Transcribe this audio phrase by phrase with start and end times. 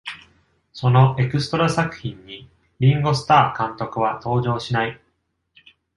[0.73, 4.99] そのエクストラ作品にリンゴ・スター監督は登場しない。